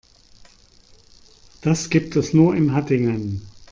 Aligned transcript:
Das 1.61 1.91
gibt 1.91 2.15
es 2.15 2.33
nur 2.33 2.55
in 2.55 2.73
Hattingen 2.73 3.43